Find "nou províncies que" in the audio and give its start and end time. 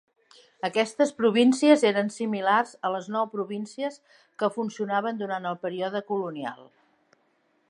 3.17-4.53